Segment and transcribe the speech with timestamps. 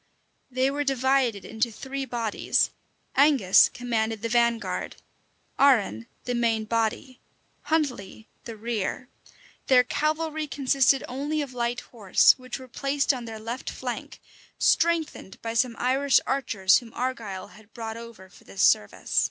[0.49, 2.71] They were divided into three bodies:
[3.15, 4.95] Angus commanded the vanguard;
[5.59, 7.19] Arran the main body;
[7.65, 9.09] Huntley the rear:
[9.67, 14.19] their cavalry consisted only of light horse, which were placed on their left flank,
[14.57, 19.19] strengthened by some Irish archers whom Argyle had brought over for this service.